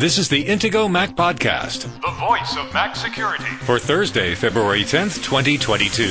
[0.00, 3.44] This is the Intego Mac Podcast the voice of Mac security.
[3.44, 6.06] for Thursday, February 10th, 2022.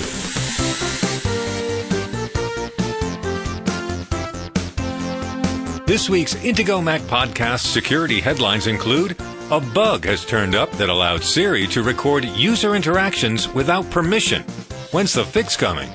[5.87, 9.15] This week's Intego Mac Podcast security headlines include
[9.49, 14.43] A bug has turned up that allowed Siri to record user interactions without permission.
[14.91, 15.89] When's the fix coming?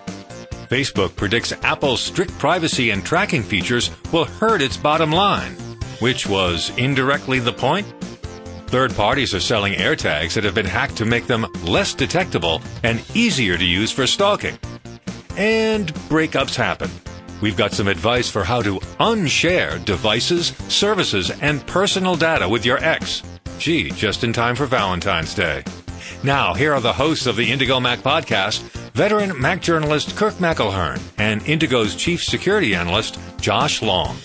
[0.66, 5.54] Facebook predicts Apple's strict privacy and tracking features will hurt its bottom line,
[6.00, 7.86] which was indirectly the point.
[8.66, 13.04] Third parties are selling AirTags that have been hacked to make them less detectable and
[13.14, 14.58] easier to use for stalking.
[15.36, 16.90] And breakups happen.
[17.40, 22.79] We've got some advice for how to unshare devices, services, and personal data with your
[22.79, 23.22] ex.
[23.58, 25.63] Gee, just in time for Valentine's Day.
[26.22, 31.00] Now, here are the hosts of the Intego Mac podcast, veteran Mac journalist Kirk McElhearn
[31.18, 34.16] and Intego's chief security analyst Josh Long.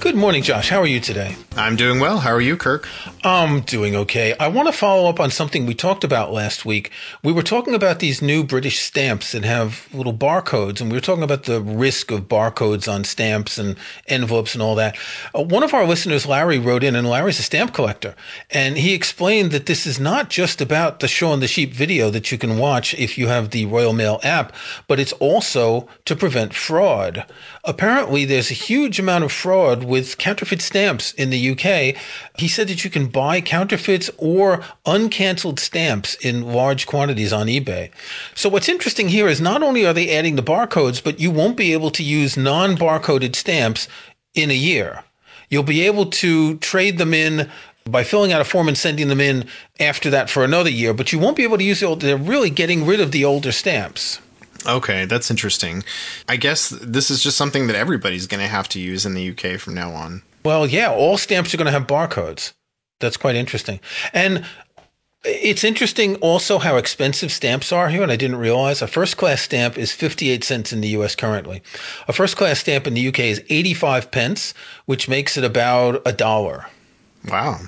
[0.00, 0.68] Good morning, Josh.
[0.68, 1.34] How are you today?
[1.58, 2.20] I'm doing well.
[2.20, 2.88] How are you, Kirk?
[3.24, 4.32] I'm doing okay.
[4.38, 6.92] I want to follow up on something we talked about last week.
[7.24, 11.02] We were talking about these new British stamps that have little barcodes, and we were
[11.02, 14.96] talking about the risk of barcodes on stamps and envelopes and all that.
[15.34, 18.14] Uh, one of our listeners, Larry, wrote in, and Larry's a stamp collector,
[18.50, 22.08] and he explained that this is not just about the show Shaun the Sheep video
[22.10, 24.52] that you can watch if you have the Royal Mail app,
[24.86, 27.26] but it's also to prevent fraud.
[27.64, 31.96] Apparently, there's a huge amount of fraud with counterfeit stamps in the UK.
[32.36, 37.90] He said that you can buy counterfeits or uncanceled stamps in large quantities on eBay.
[38.34, 41.56] So what's interesting here is not only are they adding the barcodes, but you won't
[41.56, 43.88] be able to use non-barcoded stamps
[44.34, 45.04] in a year.
[45.50, 47.50] You'll be able to trade them in
[47.90, 49.46] by filling out a form and sending them in
[49.80, 52.16] after that for another year, but you won't be able to use the old, they're
[52.16, 54.20] really getting rid of the older stamps.
[54.66, 55.84] Okay, that's interesting.
[56.28, 59.30] I guess this is just something that everybody's going to have to use in the
[59.30, 60.22] UK from now on.
[60.48, 62.54] Well, yeah, all stamps are going to have barcodes.
[63.00, 63.80] That's quite interesting.
[64.14, 64.46] And
[65.22, 69.42] it's interesting also how expensive stamps are here, and I didn't realize a first class
[69.42, 71.62] stamp is 58 cents in the US currently.
[72.08, 74.54] A first class stamp in the UK is 85 pence,
[74.86, 76.64] which makes it about a dollar.
[77.28, 77.58] Wow.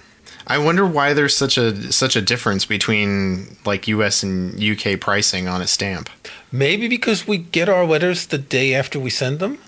[0.47, 5.49] I wonder why there's such a such a difference between like US and UK pricing
[5.49, 6.09] on a stamp.
[6.51, 9.59] Maybe because we get our letters the day after we send them.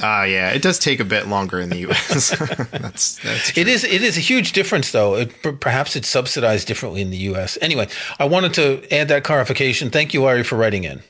[0.00, 2.30] Ah, yeah, it does take a bit longer in the US.
[2.70, 5.16] that's that's It is it is a huge difference though.
[5.16, 7.58] It, perhaps it's subsidized differently in the US.
[7.60, 7.88] Anyway,
[8.18, 9.90] I wanted to add that clarification.
[9.90, 11.02] Thank you Larry for writing in.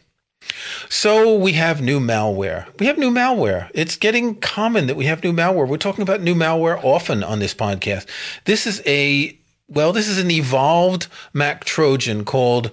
[0.89, 2.67] So we have new malware.
[2.79, 3.71] We have new malware.
[3.75, 5.69] It's getting common that we have new malware.
[5.69, 8.07] We're talking about new malware often on this podcast.
[8.45, 9.39] This is a
[9.69, 12.71] well, this is an evolved Mac Trojan called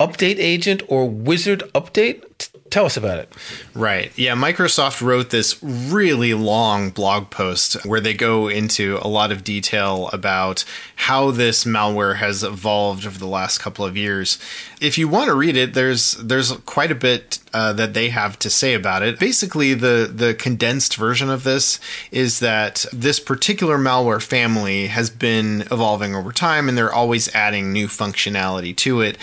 [0.00, 2.50] Update Agent or Wizard Update.
[2.70, 3.32] Tell us about it.
[3.74, 4.12] Right.
[4.16, 9.44] Yeah, Microsoft wrote this really long blog post where they go into a lot of
[9.44, 10.64] detail about
[10.96, 14.38] how this malware has evolved over the last couple of years.
[14.80, 18.38] If you want to read it, there's there's quite a bit uh, that they have
[18.40, 19.18] to say about it.
[19.18, 25.62] Basically, the the condensed version of this is that this particular malware family has been
[25.70, 29.16] evolving over time, and they're always adding new functionality to it.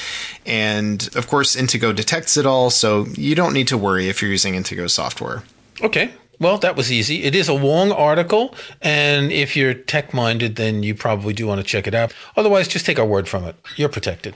[0.45, 4.31] And of course, Intego detects it all, so you don't need to worry if you're
[4.31, 5.43] using Intego software.
[5.81, 6.11] Okay.
[6.39, 7.23] Well, that was easy.
[7.23, 11.61] It is a long article, and if you're tech minded, then you probably do want
[11.61, 12.13] to check it out.
[12.35, 13.55] Otherwise, just take our word from it.
[13.77, 14.35] You're protected.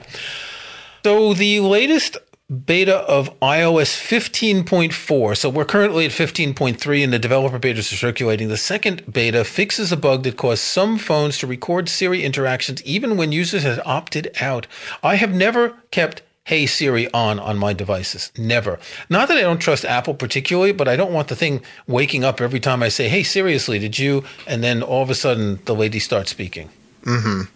[1.04, 2.16] So, the latest
[2.66, 5.36] beta of iOS 15.4.
[5.36, 8.48] So, we're currently at 15.3, and the developer betas are circulating.
[8.48, 13.16] The second beta fixes a bug that caused some phones to record Siri interactions even
[13.16, 14.66] when users had opted out.
[15.02, 18.32] I have never kept Hey Siri on on my devices.
[18.38, 18.78] Never.
[19.10, 22.40] Not that I don't trust Apple particularly, but I don't want the thing waking up
[22.40, 25.74] every time I say, "Hey, seriously, did you?" and then all of a sudden the
[25.74, 26.70] lady starts speaking.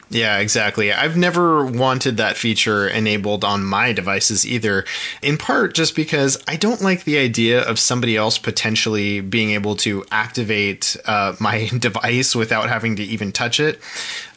[0.09, 0.93] Yeah, exactly.
[0.93, 4.85] I've never wanted that feature enabled on my devices either,
[5.21, 9.77] in part just because I don't like the idea of somebody else potentially being able
[9.77, 13.81] to activate uh, my device without having to even touch it.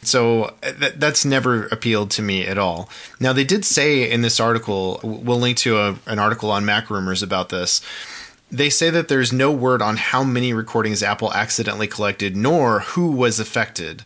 [0.02, 2.88] So th- that's never appealed to me at all.
[3.20, 6.90] Now, they did say in this article, we'll link to a, an article on Mac
[6.90, 7.80] Rumors about this.
[8.50, 13.10] They say that there's no word on how many recordings Apple accidentally collected nor who
[13.10, 14.04] was affected.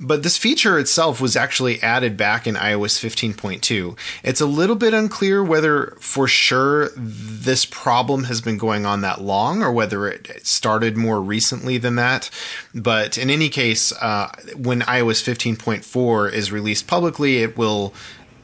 [0.00, 3.96] But this feature itself was actually added back in iOS 15.2.
[4.24, 9.20] It's a little bit unclear whether for sure this problem has been going on that
[9.20, 12.30] long or whether it started more recently than that.
[12.74, 17.92] But in any case, uh, when iOS 15.4 is released publicly, it will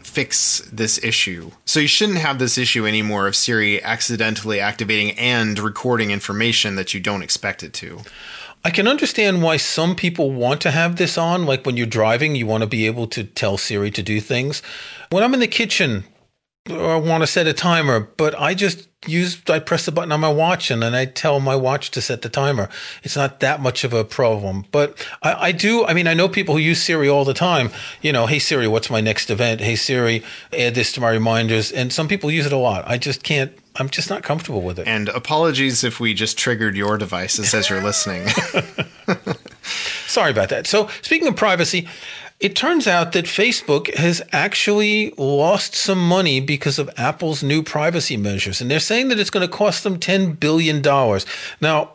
[0.02, 1.50] fix this issue.
[1.64, 6.94] So you shouldn't have this issue anymore of Siri accidentally activating and recording information that
[6.94, 8.00] you don't expect it to.
[8.64, 11.46] I can understand why some people want to have this on.
[11.46, 14.62] Like when you're driving, you want to be able to tell Siri to do things.
[15.10, 16.04] When I'm in the kitchen,
[16.70, 20.20] I want to set a timer, but I just use, I press the button on
[20.20, 22.68] my watch and then I tell my watch to set the timer.
[23.02, 25.84] It's not that much of a problem, but I, I, do.
[25.84, 27.70] I mean, I know people who use Siri all the time.
[28.02, 29.60] You know, hey Siri, what's my next event?
[29.60, 30.22] Hey Siri,
[30.52, 31.70] add this to my reminders.
[31.72, 32.84] And some people use it a lot.
[32.86, 34.88] I just can't, I'm just not comfortable with it.
[34.88, 38.28] And apologies if we just triggered your devices as you're listening.
[40.08, 40.66] Sorry about that.
[40.66, 41.86] So speaking of privacy,
[42.40, 48.16] it turns out that Facebook has actually lost some money because of Apple's new privacy
[48.16, 48.60] measures.
[48.60, 50.80] And they're saying that it's going to cost them $10 billion.
[51.60, 51.92] Now,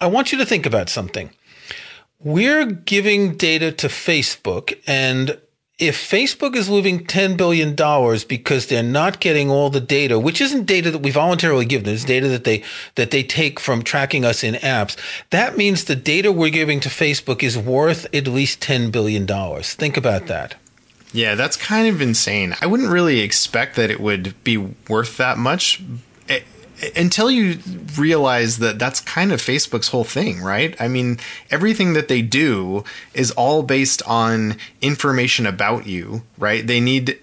[0.00, 1.30] I want you to think about something.
[2.18, 5.38] We're giving data to Facebook, and
[5.80, 7.74] if Facebook is losing $10 billion
[8.28, 11.94] because they're not getting all the data, which isn't data that we voluntarily give them,
[11.94, 12.62] it's data that they,
[12.96, 14.96] that they take from tracking us in apps,
[15.30, 19.26] that means the data we're giving to Facebook is worth at least $10 billion.
[19.62, 20.54] Think about that.
[21.12, 22.54] Yeah, that's kind of insane.
[22.60, 25.82] I wouldn't really expect that it would be worth that much,
[26.96, 27.58] until you
[27.96, 30.80] realize that that's kind of Facebook's whole thing, right?
[30.80, 31.18] I mean,
[31.50, 32.84] everything that they do
[33.14, 36.66] is all based on information about you, right?
[36.66, 37.18] They need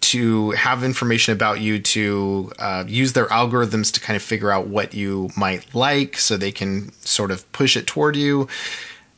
[0.00, 4.66] to have information about you to uh, use their algorithms to kind of figure out
[4.66, 8.48] what you might like so they can sort of push it toward you.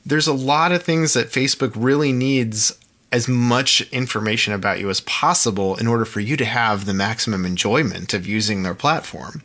[0.05, 2.79] There's a lot of things that Facebook really needs
[3.11, 7.47] as much information about you as possible in order for you to have the maximum
[7.47, 9.43] enjoyment of using their platform.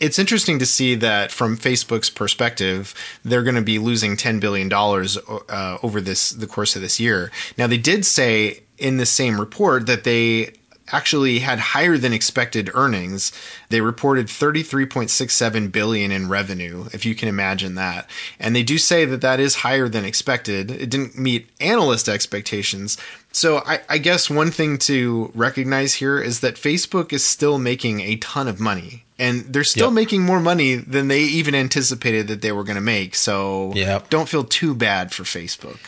[0.00, 4.72] It's interesting to see that from Facebook's perspective, they're going to be losing $10 billion
[4.72, 7.30] uh, over this the course of this year.
[7.56, 10.52] Now, they did say in the same report that they
[10.92, 13.32] actually had higher than expected earnings.
[13.68, 18.08] They reported 33.67 billion in revenue, if you can imagine that.
[18.38, 20.70] And they do say that that is higher than expected.
[20.70, 22.98] It didn't meet analyst expectations.
[23.32, 28.00] So I, I guess one thing to recognize here is that Facebook is still making
[28.00, 29.94] a ton of money and they're still yep.
[29.94, 33.14] making more money than they even anticipated that they were going to make.
[33.14, 34.10] So yep.
[34.10, 35.78] don't feel too bad for Facebook.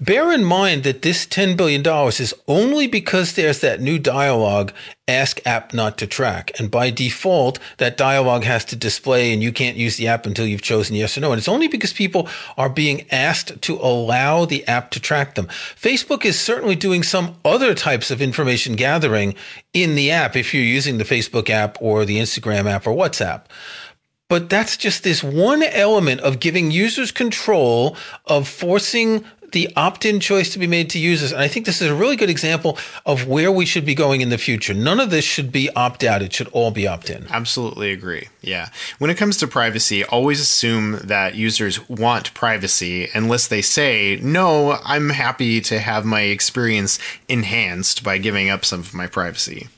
[0.00, 4.72] Bear in mind that this $10 billion is only because there's that new dialogue,
[5.08, 6.50] ask app not to track.
[6.58, 10.46] And by default, that dialogue has to display and you can't use the app until
[10.46, 11.32] you've chosen yes or no.
[11.32, 15.46] And it's only because people are being asked to allow the app to track them.
[15.46, 19.34] Facebook is certainly doing some other types of information gathering
[19.72, 23.44] in the app if you're using the Facebook app or the Instagram app or WhatsApp.
[24.28, 30.52] But that's just this one element of giving users control of forcing the opt-in choice
[30.52, 31.32] to be made to users.
[31.32, 34.20] And I think this is a really good example of where we should be going
[34.20, 34.74] in the future.
[34.74, 36.22] None of this should be opt-out.
[36.22, 37.26] It should all be opt-in.
[37.30, 38.28] Absolutely agree.
[38.40, 38.68] Yeah.
[38.98, 44.78] When it comes to privacy, always assume that users want privacy unless they say, no,
[44.84, 46.98] I'm happy to have my experience
[47.28, 49.68] enhanced by giving up some of my privacy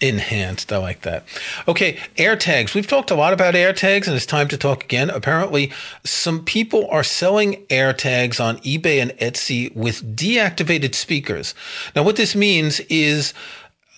[0.00, 0.72] enhanced.
[0.72, 1.24] I like that.
[1.66, 2.74] Okay, AirTags.
[2.74, 5.10] We've talked a lot about AirTags, and it's time to talk again.
[5.10, 5.72] Apparently,
[6.04, 11.54] some people are selling AirTags on eBay and Etsy with deactivated speakers.
[11.94, 13.32] Now, what this means is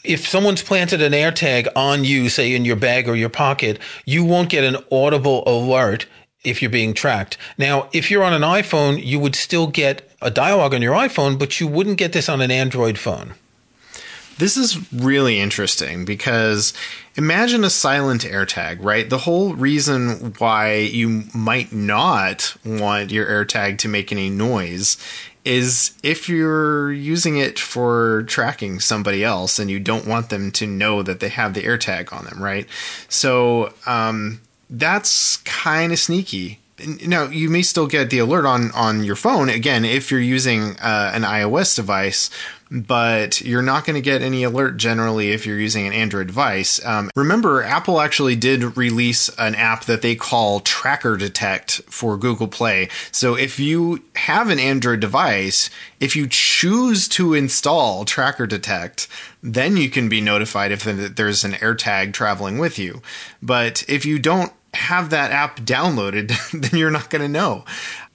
[0.04, 4.24] if someone's planted an AirTag on you, say in your bag or your pocket, you
[4.24, 6.06] won't get an audible alert
[6.44, 7.36] if you're being tracked.
[7.58, 11.38] Now, if you're on an iPhone, you would still get a dialogue on your iPhone,
[11.38, 13.34] but you wouldn't get this on an Android phone.
[14.38, 16.72] This is really interesting because
[17.16, 19.10] imagine a silent AirTag, right?
[19.10, 24.96] The whole reason why you might not want your AirTag to make any noise
[25.44, 30.66] is if you're using it for tracking somebody else and you don't want them to
[30.66, 32.68] know that they have the AirTag on them, right?
[33.08, 34.40] So um,
[34.70, 36.60] that's kind of sneaky
[37.06, 40.76] now you may still get the alert on on your phone again if you're using
[40.78, 42.30] uh, an iOS device
[42.70, 46.84] but you're not going to get any alert generally if you're using an Android device.
[46.84, 52.48] Um, remember, Apple actually did release an app that they call Tracker Detect for Google
[52.48, 52.88] Play.
[53.10, 55.70] So if you have an Android device,
[56.00, 59.08] if you choose to install Tracker Detect,
[59.42, 63.02] then you can be notified if there's an AirTag traveling with you.
[63.42, 66.28] But if you don't have that app downloaded,
[66.70, 67.64] then you're not going to know.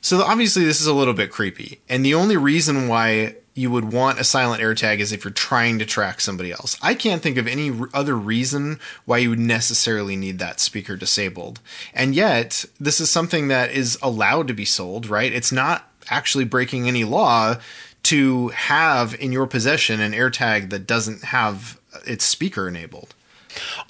[0.01, 1.79] So obviously, this is a little bit creepy.
[1.87, 5.77] And the only reason why you would want a silent AirTag is if you're trying
[5.79, 6.77] to track somebody else.
[6.81, 11.59] I can't think of any other reason why you would necessarily need that speaker disabled.
[11.93, 15.31] And yet, this is something that is allowed to be sold, right?
[15.31, 17.57] It's not actually breaking any law
[18.03, 23.13] to have in your possession an AirTag that doesn't have uh, its speaker enabled.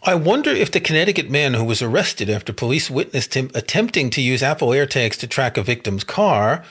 [0.03, 4.21] I wonder if the Connecticut man who was arrested after police witnessed him attempting to
[4.21, 6.63] use Apple AirTags to track a victim's car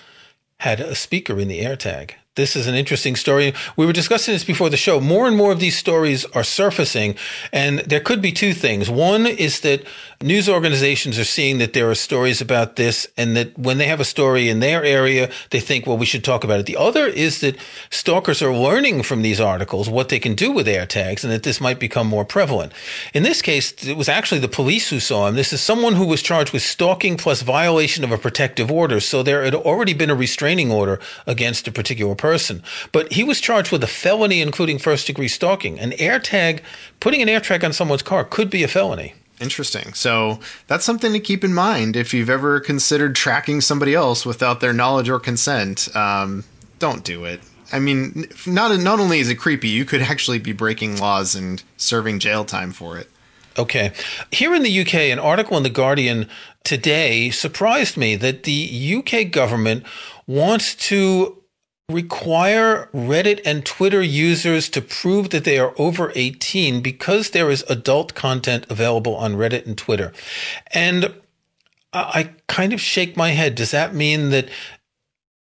[0.60, 2.12] had a speaker in the AirTag.
[2.34, 3.52] This is an interesting story.
[3.76, 5.00] We were discussing this before the show.
[5.00, 7.14] More and more of these stories are surfacing,
[7.52, 8.88] and there could be two things.
[8.88, 9.84] One is that
[10.22, 14.00] news organizations are seeing that there are stories about this, and that when they have
[14.00, 16.64] a story in their area, they think, well, we should talk about it.
[16.64, 17.58] The other is that
[17.90, 21.60] stalkers are learning from these articles what they can do with AirTags, and that this
[21.60, 22.72] might become more prevalent.
[23.12, 25.34] In this case, it was actually the police who saw him.
[25.34, 29.00] This is someone who was charged with stalking plus violation of a protective order.
[29.00, 32.62] So there had already been a restraining order against a particular person.
[32.92, 35.80] But he was charged with a felony, including first degree stalking.
[35.80, 36.60] An AirTag,
[37.00, 39.14] putting an AirTag on someone's car could be a felony.
[39.40, 39.92] Interesting.
[39.92, 40.38] So
[40.68, 44.72] that's something to keep in mind if you've ever considered tracking somebody else without their
[44.72, 45.94] knowledge or consent.
[45.96, 46.44] Um,
[46.78, 47.40] don't do it.
[47.72, 51.60] I mean, not not only is it creepy, you could actually be breaking laws and
[51.76, 53.10] serving jail time for it.
[53.58, 53.92] Okay.
[54.30, 56.28] Here in the UK, an article in The Guardian
[56.62, 59.84] today surprised me that the UK government
[60.26, 61.41] wants to
[61.88, 67.64] require Reddit and Twitter users to prove that they are over 18 because there is
[67.68, 70.12] adult content available on Reddit and Twitter.
[70.72, 71.14] And
[71.92, 73.54] I kind of shake my head.
[73.54, 74.48] Does that mean that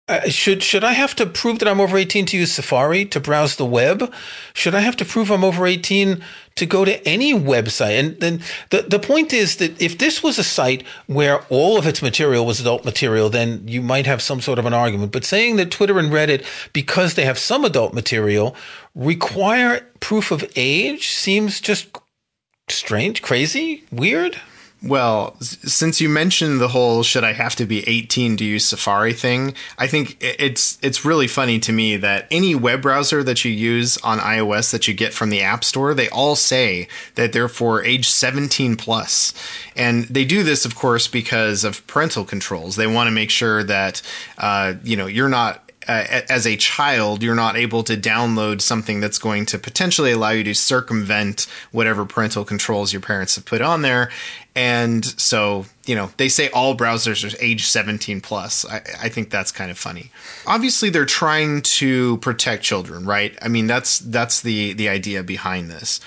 [0.08, 3.20] uh, should should I have to prove that I'm over 18 to use Safari to
[3.20, 4.14] browse the web?
[4.54, 6.22] Should I have to prove I'm over 18
[6.56, 8.00] to go to any website?
[8.00, 11.88] And then the the point is that if this was a site where all of
[11.88, 15.12] its material was adult material, then you might have some sort of an argument.
[15.12, 18.56] But saying that Twitter and Reddit, because they have some adult material,
[18.94, 21.88] require proof of age seems just
[22.70, 24.40] strange, crazy, weird.
[24.86, 29.14] Well, since you mentioned the whole "should I have to be 18 to use Safari"
[29.14, 33.52] thing, I think it's it's really funny to me that any web browser that you
[33.52, 37.48] use on iOS that you get from the App Store, they all say that they're
[37.48, 39.34] for age 17 plus.
[39.76, 42.76] and they do this, of course, because of parental controls.
[42.76, 44.04] They want to make sure that
[44.38, 49.00] uh, you know you're not uh, as a child, you're not able to download something
[49.00, 53.62] that's going to potentially allow you to circumvent whatever parental controls your parents have put
[53.62, 54.10] on there.
[54.56, 58.66] And so, you know, they say all browsers are age 17 plus.
[58.66, 60.12] I, I think that's kind of funny.
[60.48, 63.38] Obviously, they're trying to protect children, right?
[63.42, 66.00] I mean, that's that's the the idea behind this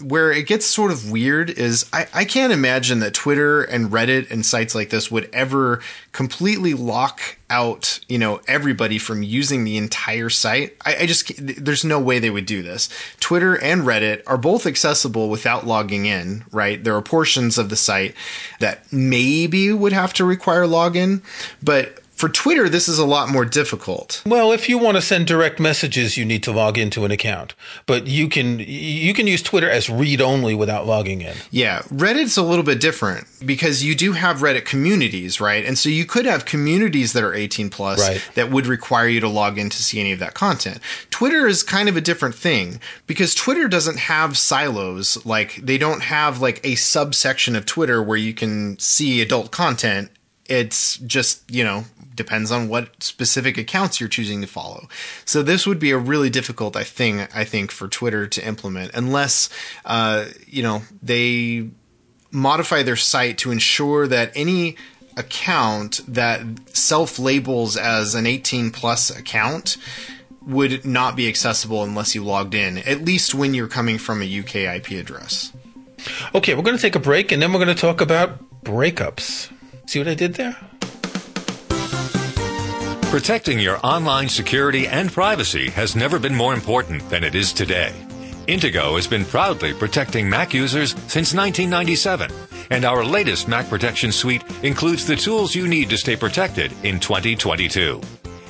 [0.00, 4.30] where it gets sort of weird is I, I can't imagine that Twitter and Reddit
[4.30, 5.80] and sites like this would ever
[6.12, 10.76] completely lock out, you know, everybody from using the entire site.
[10.84, 12.88] I, I just, there's no way they would do this.
[13.20, 16.82] Twitter and Reddit are both accessible without logging in, right?
[16.82, 18.14] There are portions of the site
[18.60, 21.22] that maybe would have to require login,
[21.62, 24.22] but for Twitter, this is a lot more difficult.
[24.24, 27.56] Well, if you want to send direct messages, you need to log into an account.
[27.84, 31.34] But you can you can use Twitter as read only without logging in.
[31.50, 35.66] Yeah, Reddit's a little bit different because you do have Reddit communities, right?
[35.66, 38.24] And so you could have communities that are 18 plus right.
[38.36, 40.78] that would require you to log in to see any of that content.
[41.10, 46.02] Twitter is kind of a different thing because Twitter doesn't have silos like they don't
[46.02, 50.08] have like a subsection of Twitter where you can see adult content
[50.46, 51.84] it's just you know
[52.22, 54.88] depends on what specific accounts you're choosing to follow.
[55.24, 59.48] So this would be a really difficult thing I think for Twitter to implement unless
[59.84, 61.70] uh, you know they
[62.30, 64.76] modify their site to ensure that any
[65.16, 66.40] account that
[66.74, 69.76] self labels as an 18 plus account
[70.46, 74.40] would not be accessible unless you logged in, at least when you're coming from a
[74.40, 75.52] UK IP address.
[76.34, 79.52] Okay, we're going to take a break and then we're going to talk about breakups.
[79.86, 80.56] See what I did there?
[83.12, 87.92] Protecting your online security and privacy has never been more important than it is today.
[88.46, 92.30] Intego has been proudly protecting Mac users since 1997,
[92.70, 96.98] and our latest Mac Protection Suite includes the tools you need to stay protected in
[96.98, 98.00] 2022.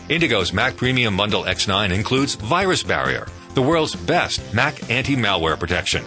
[0.09, 6.05] Intego's Mac Premium Bundle X9 includes Virus Barrier, the world's best Mac anti-malware protection.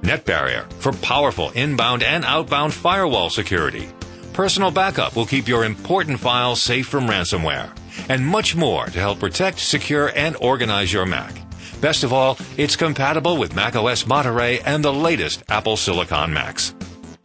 [0.00, 3.86] Net Barrier for powerful inbound and outbound firewall security.
[4.32, 7.77] Personal Backup will keep your important files safe from ransomware
[8.08, 11.34] and much more to help protect, secure, and organize your Mac.
[11.80, 16.74] Best of all, it's compatible with macOS Monterey and the latest Apple Silicon Macs.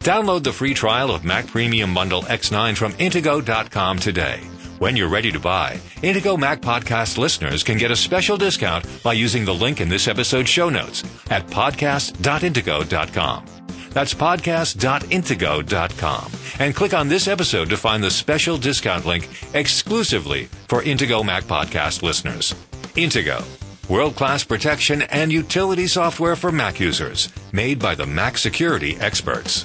[0.00, 4.40] Download the free trial of Mac Premium Bundle X9 from Intego.com today.
[4.78, 9.14] When you're ready to buy, Intego Mac Podcast listeners can get a special discount by
[9.14, 13.63] using the link in this episode's show notes at podcast.intego.com.
[13.94, 16.32] That's podcast.intego.com.
[16.58, 21.44] And click on this episode to find the special discount link exclusively for Intego Mac
[21.44, 22.54] Podcast listeners.
[22.96, 23.42] Intego.
[23.88, 27.28] World class protection and utility software for Mac users.
[27.52, 29.64] Made by the Mac security experts.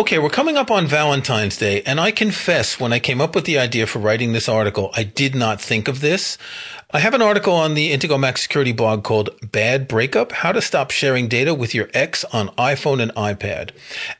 [0.00, 3.44] Okay, we're coming up on Valentine's Day, and I confess when I came up with
[3.44, 6.38] the idea for writing this article, I did not think of this.
[6.92, 10.60] I have an article on the Intego Mac Security blog called Bad Breakup How to
[10.60, 13.70] Stop Sharing Data with Your Ex on iPhone and iPad.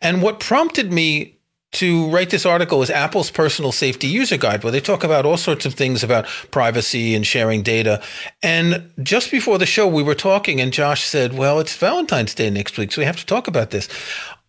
[0.01, 1.37] And what prompted me
[1.73, 5.37] to write this article is Apple's personal safety user guide, where they talk about all
[5.37, 8.01] sorts of things about privacy and sharing data.
[8.41, 12.51] And just before the show, we were talking, and Josh said, Well, it's Valentine's Day
[12.51, 13.89] next week, so we have to talk about this.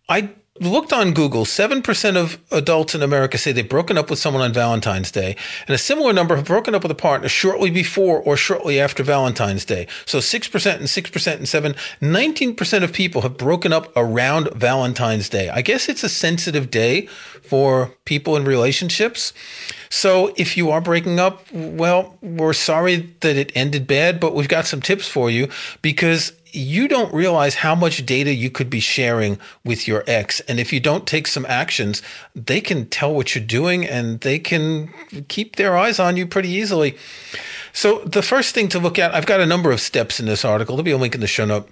[0.08, 0.30] I
[0.60, 4.52] looked on Google, 7% of adults in America say they've broken up with someone on
[4.52, 5.34] Valentine's Day,
[5.66, 9.02] and a similar number have broken up with a partner shortly before or shortly after
[9.02, 9.86] Valentine's Day.
[10.04, 15.48] So 6% and 6% and 7, 19% of people have broken up around Valentine's Day.
[15.48, 17.06] I guess it's a sensitive day
[17.42, 19.32] for people in relationships.
[19.88, 24.48] So if you are breaking up, well, we're sorry that it ended bad, but we've
[24.48, 25.48] got some tips for you
[25.80, 30.40] because you don't realize how much data you could be sharing with your ex.
[30.40, 32.02] And if you don't take some actions,
[32.34, 34.92] they can tell what you're doing and they can
[35.28, 36.96] keep their eyes on you pretty easily.
[37.72, 40.44] So the first thing to look at, I've got a number of steps in this
[40.44, 40.76] article.
[40.76, 41.68] There'll be a link in the show note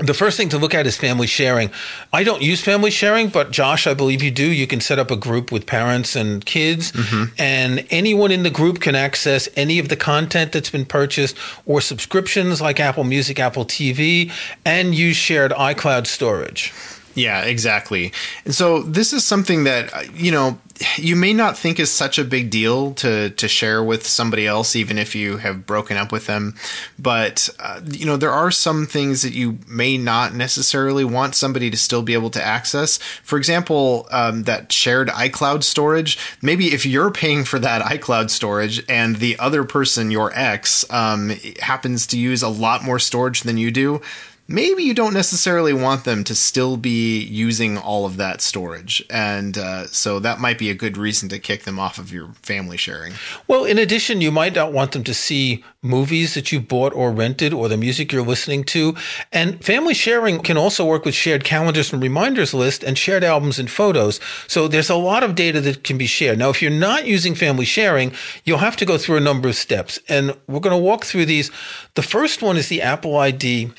[0.00, 1.70] the first thing to look at is family sharing.
[2.12, 4.44] I don't use family sharing, but Josh, I believe you do.
[4.44, 7.32] You can set up a group with parents and kids, mm-hmm.
[7.38, 11.80] and anyone in the group can access any of the content that's been purchased or
[11.80, 14.32] subscriptions like Apple Music, Apple TV,
[14.64, 16.72] and use shared iCloud storage.
[17.14, 18.12] Yeah, exactly.
[18.44, 20.58] And so this is something that you know
[20.96, 24.74] you may not think is such a big deal to to share with somebody else,
[24.74, 26.56] even if you have broken up with them.
[26.98, 31.70] But uh, you know there are some things that you may not necessarily want somebody
[31.70, 32.98] to still be able to access.
[33.22, 36.18] For example, um, that shared iCloud storage.
[36.42, 41.30] Maybe if you're paying for that iCloud storage and the other person, your ex, um,
[41.60, 44.00] happens to use a lot more storage than you do
[44.46, 49.02] maybe you don't necessarily want them to still be using all of that storage.
[49.08, 52.28] And uh, so that might be a good reason to kick them off of your
[52.42, 53.14] family sharing.
[53.48, 57.12] Well, in addition, you might not want them to see movies that you bought or
[57.12, 58.94] rented or the music you're listening to.
[59.32, 63.58] And family sharing can also work with shared calendars and reminders list and shared albums
[63.58, 64.20] and photos.
[64.46, 66.38] So there's a lot of data that can be shared.
[66.38, 68.12] Now, if you're not using family sharing,
[68.44, 69.98] you'll have to go through a number of steps.
[70.08, 71.50] And we're going to walk through these.
[71.94, 73.70] The first one is the Apple ID.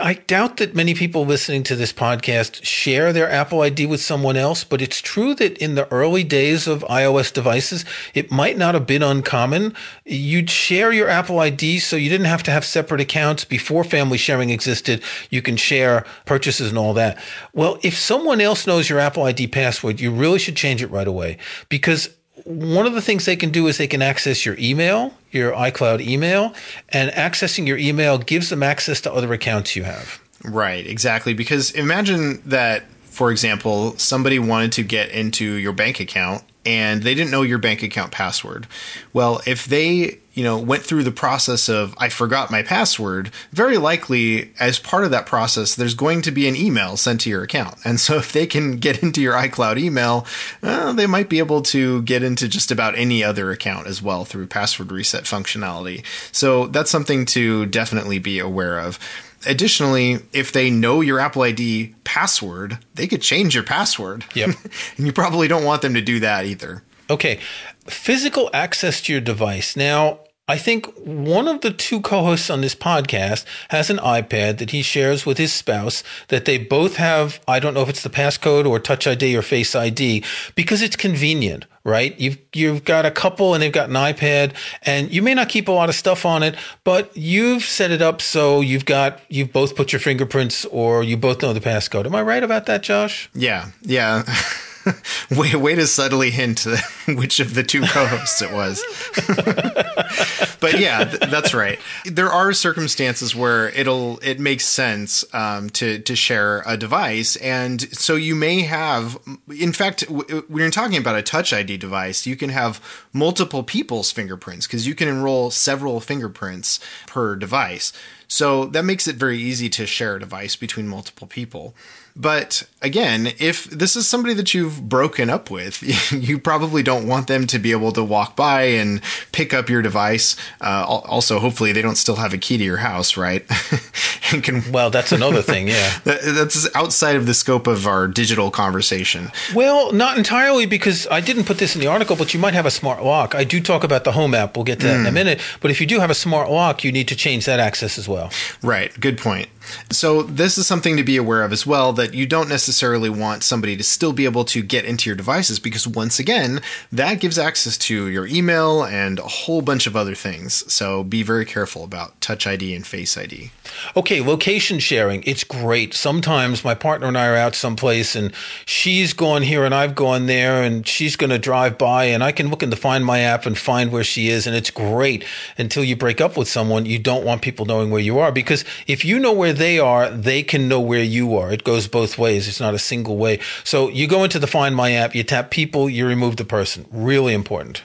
[0.00, 4.38] I doubt that many people listening to this podcast share their Apple ID with someone
[4.38, 8.72] else, but it's true that in the early days of iOS devices, it might not
[8.72, 9.74] have been uncommon.
[10.06, 14.16] You'd share your Apple ID so you didn't have to have separate accounts before family
[14.16, 15.02] sharing existed.
[15.28, 17.22] You can share purchases and all that.
[17.52, 21.06] Well, if someone else knows your Apple ID password, you really should change it right
[21.06, 21.36] away
[21.68, 22.08] because
[22.44, 26.00] one of the things they can do is they can access your email, your iCloud
[26.00, 26.54] email,
[26.88, 30.20] and accessing your email gives them access to other accounts you have.
[30.44, 31.34] Right, exactly.
[31.34, 37.14] Because imagine that, for example, somebody wanted to get into your bank account and they
[37.14, 38.66] didn't know your bank account password.
[39.12, 43.78] Well, if they, you know, went through the process of I forgot my password, very
[43.78, 47.42] likely as part of that process there's going to be an email sent to your
[47.42, 47.78] account.
[47.84, 50.26] And so if they can get into your iCloud email,
[50.62, 54.24] well, they might be able to get into just about any other account as well
[54.24, 56.04] through password reset functionality.
[56.30, 58.98] So that's something to definitely be aware of.
[59.46, 64.24] Additionally, if they know your Apple ID password, they could change your password.
[64.34, 64.50] Yep.
[64.96, 66.82] and you probably don't want them to do that either.
[67.10, 67.40] Okay.
[67.86, 69.76] Physical access to your device.
[69.76, 74.70] Now, I think one of the two co-hosts on this podcast has an iPad that
[74.70, 77.40] he shares with his spouse that they both have.
[77.46, 80.24] I don't know if it's the passcode or touch ID or face ID
[80.54, 82.18] because it's convenient, right?
[82.18, 85.68] You've, you've got a couple and they've got an iPad and you may not keep
[85.68, 89.52] a lot of stuff on it, but you've set it up so you've got, you've
[89.52, 92.06] both put your fingerprints or you both know the passcode.
[92.06, 93.30] Am I right about that, Josh?
[93.34, 93.70] Yeah.
[93.82, 94.24] Yeah.
[95.30, 96.66] way, way to subtly hint
[97.08, 98.82] which of the two co-hosts it was.
[100.60, 101.78] but yeah, th- that's right.
[102.04, 107.80] There are circumstances where it'll it makes sense um, to to share a device, and
[107.96, 109.18] so you may have.
[109.48, 112.80] In fact, w- when you're talking about a Touch ID device, you can have
[113.12, 117.92] multiple people's fingerprints because you can enroll several fingerprints per device.
[118.28, 121.74] So that makes it very easy to share a device between multiple people.
[122.14, 127.26] But again, if this is somebody that you've broken up with, you probably don't want
[127.26, 129.00] them to be able to walk by and
[129.32, 130.36] pick up your device.
[130.60, 133.44] Uh, also, hopefully, they don't still have a key to your house, right?
[134.32, 135.68] and can well, that's another thing.
[135.68, 139.30] Yeah, that's outside of the scope of our digital conversation.
[139.54, 142.66] Well, not entirely because I didn't put this in the article, but you might have
[142.66, 143.34] a smart lock.
[143.34, 144.56] I do talk about the home app.
[144.56, 145.00] We'll get to that mm.
[145.00, 145.14] in a mm.
[145.14, 145.40] minute.
[145.60, 148.08] But if you do have a smart lock, you need to change that access as
[148.08, 148.30] well.
[148.62, 148.98] Right.
[149.00, 149.48] Good point.
[149.90, 153.42] So this is something to be aware of as well that you don't necessarily want
[153.42, 157.38] somebody to still be able to get into your devices because once again, that gives
[157.38, 160.70] access to your email and a whole bunch of other things.
[160.72, 163.50] So be very careful about Touch ID and Face ID.
[163.96, 165.22] Okay, location sharing.
[165.24, 165.94] It's great.
[165.94, 168.32] Sometimes my partner and I are out someplace and
[168.66, 172.32] she's gone here and I've gone there and she's going to drive by and I
[172.32, 175.24] can look in the Find My app and find where she is and it's great
[175.58, 176.86] until you break up with someone.
[176.86, 179.78] You don't want people knowing where you are because if you know where where they
[179.78, 181.52] are, they can know where you are.
[181.52, 182.48] It goes both ways.
[182.48, 183.40] It's not a single way.
[183.64, 186.86] So you go into the Find My app, you tap people, you remove the person.
[186.90, 187.82] Really important.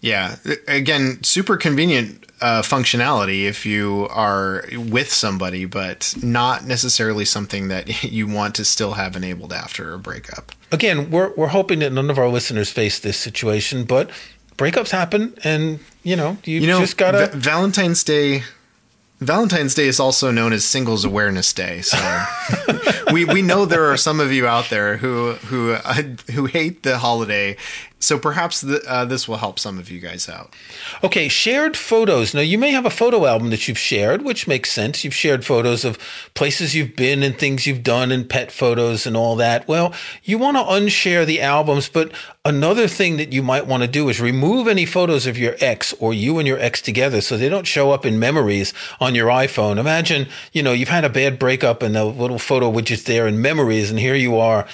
[0.00, 0.36] Yeah.
[0.68, 8.02] Again, super convenient uh, functionality if you are with somebody, but not necessarily something that
[8.04, 10.52] you want to still have enabled after a breakup.
[10.72, 14.10] Again, we're, we're hoping that none of our listeners face this situation, but
[14.56, 17.28] breakups happen and, you know, you, you know, just got to.
[17.28, 18.42] V- Valentine's Day
[19.24, 21.82] Valentine's Day is also known as Singles Awareness Day.
[21.82, 22.24] So
[23.12, 26.82] we we know there are some of you out there who who uh, who hate
[26.82, 27.56] the holiday
[28.04, 30.54] so perhaps the, uh, this will help some of you guys out.
[31.02, 32.34] Okay, shared photos.
[32.34, 35.04] Now, you may have a photo album that you've shared, which makes sense.
[35.04, 35.98] You've shared photos of
[36.34, 39.66] places you've been and things you've done and pet photos and all that.
[39.66, 42.12] Well, you want to unshare the albums, but
[42.44, 45.94] another thing that you might want to do is remove any photos of your ex
[45.94, 49.28] or you and your ex together so they don't show up in memories on your
[49.28, 49.78] iPhone.
[49.78, 53.40] Imagine, you know, you've had a bad breakup and the little photo widget's there in
[53.40, 54.66] memories, and here you are,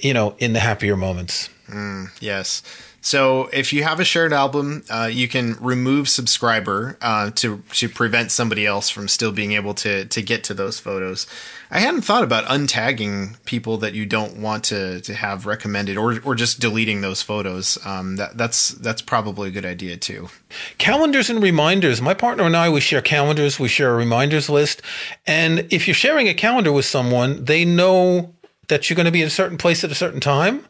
[0.00, 1.50] you know, in the happier moments.
[1.70, 2.62] Mm, yes.
[3.02, 7.88] So if you have a shared album, uh, you can remove subscriber uh, to to
[7.88, 11.26] prevent somebody else from still being able to to get to those photos.
[11.70, 16.20] I hadn't thought about untagging people that you don't want to to have recommended, or
[16.24, 17.78] or just deleting those photos.
[17.86, 20.28] Um, that that's that's probably a good idea too.
[20.76, 22.02] Calendars and reminders.
[22.02, 23.58] My partner and I we share calendars.
[23.58, 24.82] We share a reminders list,
[25.26, 28.34] and if you're sharing a calendar with someone, they know
[28.70, 30.64] that you're going to be in a certain place at a certain time.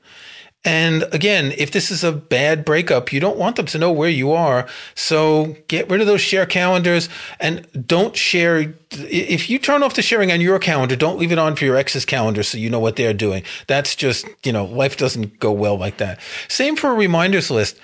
[0.62, 4.11] And again, if this is a bad breakup, you don't want them to know where
[4.11, 4.68] you are.
[4.94, 8.75] So get rid of those share calendars and don't share.
[8.90, 11.77] If you turn off the sharing on your calendar, don't leave it on for your
[11.77, 13.42] ex's calendar so you know what they're doing.
[13.68, 16.20] That's just, you know, life doesn't go well like that.
[16.49, 17.79] Same for a reminders list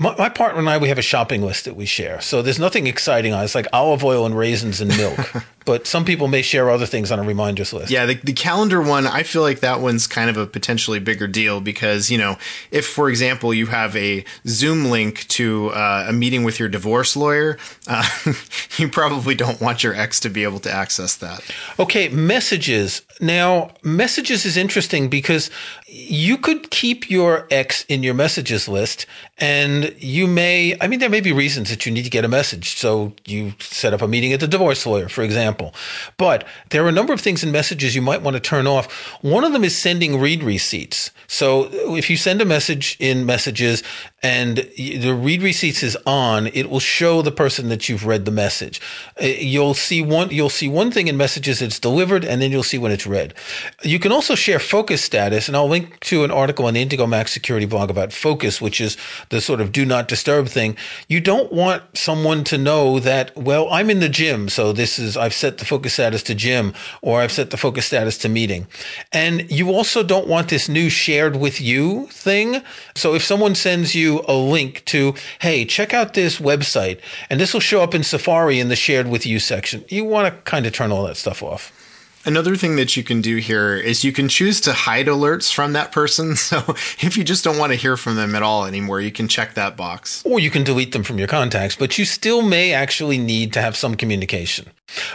[0.00, 2.22] my, my, partner and I, we have a shopping list that we share.
[2.22, 3.44] So there's nothing exciting on it.
[3.44, 5.18] It's like olive oil and raisins and milk.
[5.66, 7.90] but some people may share other things on a reminders list.
[7.90, 11.26] Yeah, the, the calendar one, I feel like that one's kind of a potentially bigger
[11.26, 12.38] deal because, you know,
[12.70, 17.14] if, for example, you have a Zoom link to uh, a meeting with your divorce
[17.14, 18.08] lawyer, uh,
[18.78, 21.44] you probably don't want your ex to be able to access that.
[21.78, 23.02] Okay, messages.
[23.20, 25.50] Now, messages is interesting because
[25.86, 29.04] you could keep your ex in your messages list
[29.40, 32.28] and you may, I mean, there may be reasons that you need to get a
[32.28, 32.76] message.
[32.76, 35.74] So you set up a meeting at the divorce lawyer, for example.
[36.18, 38.92] But there are a number of things in messages you might want to turn off.
[39.22, 41.10] One of them is sending read receipts.
[41.26, 43.82] So if you send a message in messages
[44.22, 48.30] and the read receipts is on, it will show the person that you've read the
[48.30, 48.80] message.
[49.20, 52.62] Uh, you'll see one, you'll see one thing in messages it's delivered and then you'll
[52.62, 53.32] see when it's read.
[53.82, 57.08] You can also share focus status and I'll link to an article on the Intego
[57.08, 58.98] Mac security blog about focus, which is
[59.30, 60.76] the sort of do not disturb thing.
[61.08, 64.48] You don't want someone to know that, well, I'm in the gym.
[64.48, 67.86] So this is, I've set the focus status to gym or I've set the focus
[67.86, 68.66] status to meeting.
[69.12, 72.62] And you also don't want this new shared with you thing.
[72.94, 77.54] So if someone sends you a link to, hey, check out this website, and this
[77.54, 80.66] will show up in Safari in the shared with you section, you want to kind
[80.66, 81.72] of turn all that stuff off.
[82.24, 85.72] Another thing that you can do here is you can choose to hide alerts from
[85.72, 86.36] that person.
[86.50, 86.58] So
[87.00, 89.54] if you just don't want to hear from them at all anymore, you can check
[89.54, 90.24] that box.
[90.26, 93.60] Or you can delete them from your contacts, but you still may actually need to
[93.60, 94.66] have some communication.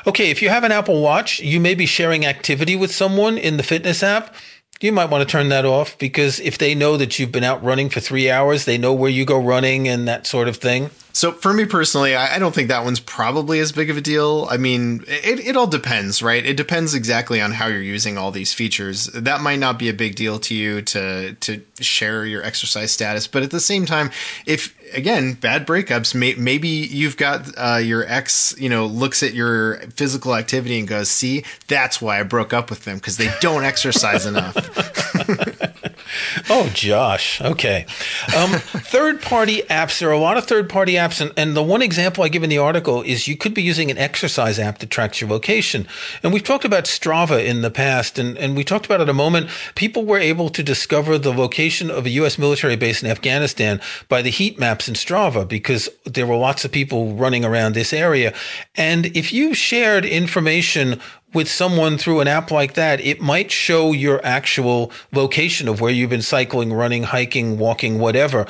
[0.08, 3.58] Okay, if you have an Apple Watch, you may be sharing activity with someone in
[3.58, 4.34] the fitness app
[4.82, 7.64] you might want to turn that off because if they know that you've been out
[7.64, 10.90] running for three hours, they know where you go running and that sort of thing.
[11.16, 14.50] So for me personally, I, don't think that one's probably as big of a deal.
[14.52, 16.46] I mean, it, it all depends, right?
[16.46, 19.06] It depends exactly on how you're using all these features.
[19.06, 23.28] That might not be a big deal to you to to share your exercise status,
[23.28, 24.12] but at the same time,
[24.46, 29.34] if again bad breakups, may, maybe you've got uh, your ex, you know, looks at
[29.34, 33.32] your physical activity and goes, "See, that's why I broke up with them because they
[33.40, 34.56] don't exercise enough."
[36.50, 37.42] oh, Josh.
[37.42, 37.86] Okay.
[38.36, 40.00] Um, third party apps.
[40.00, 41.22] There are a lot of third party apps.
[41.22, 43.92] And, and the one example I give in the article is you could be using
[43.92, 45.88] an exercise app that tracks your location.
[46.24, 48.20] And we've talked about Strava in the past.
[48.20, 49.50] And, and we talked about it a moment.
[49.76, 52.38] People were able to discover the location of a U.S.
[52.38, 56.72] military base in Afghanistan by the heat maps in Strava because there were lots of
[56.72, 58.34] people running around this area.
[58.76, 61.00] And if you shared information
[61.36, 65.92] with someone through an app like that, it might show your actual location of where
[65.92, 68.48] you've been cycling, running, hiking, walking, whatever.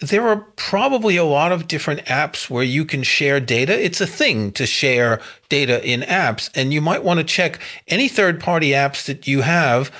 [0.00, 3.78] There are probably a lot of different apps where you can share data.
[3.78, 8.08] It's a thing to share data in apps, and you might want to check any
[8.08, 9.92] third party apps that you have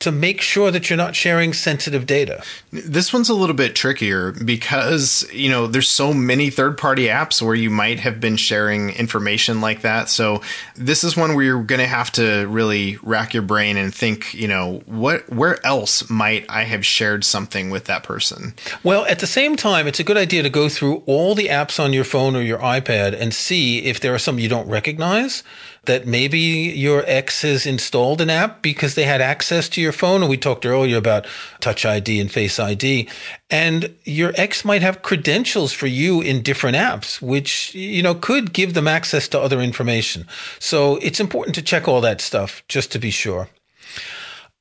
[0.00, 2.42] to make sure that you're not sharing sensitive data.
[2.72, 7.54] This one's a little bit trickier because, you know, there's so many third-party apps where
[7.54, 10.08] you might have been sharing information like that.
[10.08, 10.40] So
[10.74, 14.34] this is one where you're going to have to really rack your brain and think,
[14.34, 18.54] you know, what where else might I have shared something with that person?
[18.82, 21.78] Well, at the same time, it's a good idea to go through all the apps
[21.78, 25.42] on your phone or your iPad and see if there are some you don't recognize
[25.84, 30.22] that maybe your ex has installed an app because they had access to your phone.
[30.22, 31.26] And we talked earlier about
[31.60, 33.08] Touch ID and Face ID.
[33.50, 38.52] And your ex might have credentials for you in different apps, which, you know, could
[38.52, 40.26] give them access to other information.
[40.58, 43.48] So it's important to check all that stuff just to be sure.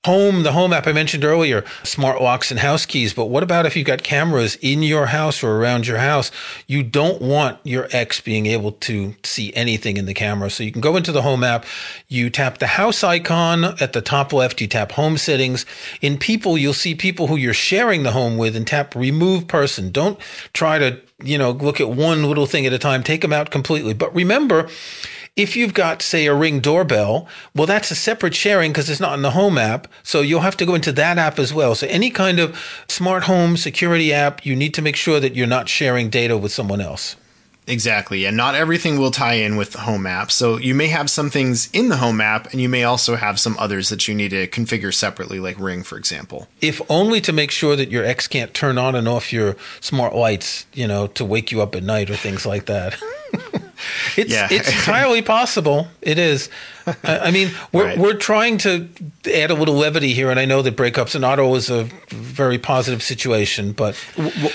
[0.05, 3.13] Home, the home app I mentioned earlier, smart locks and house keys.
[3.13, 6.31] But what about if you've got cameras in your house or around your house?
[6.67, 10.49] You don't want your ex being able to see anything in the camera.
[10.51, 11.65] So you can go into the home app,
[12.07, 15.65] you tap the house icon at the top left, you tap home settings.
[15.99, 19.91] In people, you'll see people who you're sharing the home with and tap remove person.
[19.91, 20.17] Don't
[20.53, 23.03] try to, you know, look at one little thing at a time.
[23.03, 23.93] Take them out completely.
[23.93, 24.69] But remember,
[25.35, 29.13] if you've got, say, a ring doorbell, well, that's a separate sharing because it's not
[29.13, 29.87] in the home app.
[30.03, 31.75] So you'll have to go into that app as well.
[31.75, 35.47] So any kind of smart home security app, you need to make sure that you're
[35.47, 37.15] not sharing data with someone else.
[37.69, 38.25] Exactly.
[38.25, 40.31] And not everything will tie in with the home app.
[40.31, 43.39] So you may have some things in the home app and you may also have
[43.39, 46.47] some others that you need to configure separately, like Ring, for example.
[46.61, 50.15] If only to make sure that your ex can't turn on and off your smart
[50.15, 52.99] lights, you know, to wake you up at night or things like that.
[54.17, 54.47] It's yeah.
[54.51, 55.87] it's entirely possible.
[56.01, 56.49] It is.
[57.03, 57.97] I mean, we're right.
[57.97, 58.87] we're trying to
[59.33, 62.57] add a little levity here, and I know that breakups and auto is a very
[62.57, 63.95] positive situation, but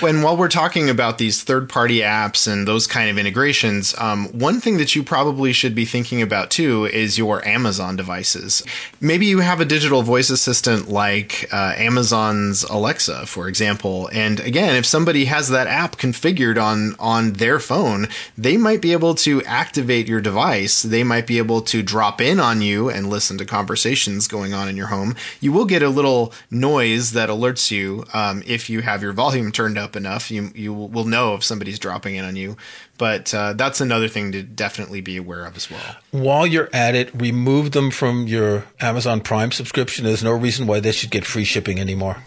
[0.01, 4.27] when while we're talking about these third party apps and those kind of integrations, um,
[4.29, 8.63] one thing that you probably should be thinking about too is your Amazon devices.
[9.01, 14.75] Maybe you have a digital voice assistant like uh, Amazon's Alexa, for example, and again,
[14.75, 19.43] if somebody has that app configured on on their phone, they might be able to
[19.45, 20.83] activate your device.
[20.83, 24.69] They might be able to drop in on you and listen to conversations going on
[24.69, 28.81] in your home, you will get a little noise that alerts you um, if you
[28.83, 30.31] have your volume turned up enough.
[30.31, 32.57] You you will know if somebody's dropping in on you.
[32.97, 35.97] But uh, that's another thing to definitely be aware of as well.
[36.13, 40.05] While you're at it, remove them from your Amazon Prime subscription.
[40.05, 42.23] There's no reason why they should get free shipping anymore.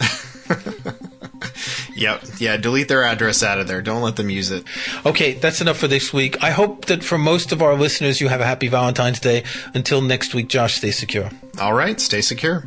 [1.98, 2.22] Yep.
[2.38, 2.56] Yeah.
[2.56, 3.82] Delete their address out of there.
[3.82, 4.64] Don't let them use it.
[5.04, 5.34] Okay.
[5.34, 6.42] That's enough for this week.
[6.42, 9.42] I hope that for most of our listeners, you have a happy Valentine's Day.
[9.74, 11.30] Until next week, Josh, stay secure.
[11.60, 12.00] All right.
[12.00, 12.66] Stay secure.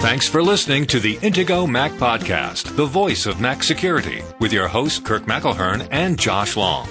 [0.00, 4.68] Thanks for listening to the Intego Mac Podcast, the voice of Mac security, with your
[4.68, 6.86] hosts Kirk McElhearn and Josh Long.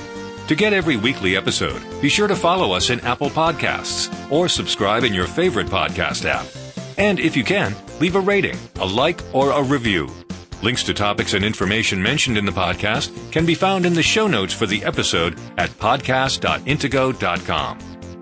[0.48, 5.04] To get every weekly episode, be sure to follow us in Apple Podcasts or subscribe
[5.04, 6.48] in your favorite podcast app.
[6.98, 10.10] And if you can, leave a rating, a like, or a review.
[10.64, 14.28] Links to topics and information mentioned in the podcast can be found in the show
[14.28, 17.80] notes for the episode at podcast.intego.com.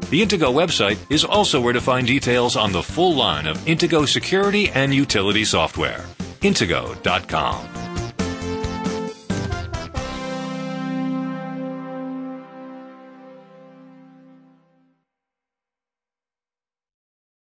[0.10, 4.08] The Intego website is also where to find details on the full line of Intego
[4.08, 6.04] security and utility software.
[6.42, 7.91] Intego.com.